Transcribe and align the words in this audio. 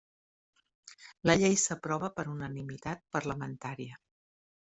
La 1.29 1.35
llei 1.41 1.59
s'aprova 1.65 2.09
per 2.17 2.25
unanimitat 2.33 3.05
parlamentària. 3.17 4.01